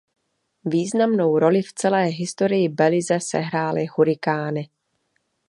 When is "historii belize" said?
2.05-3.19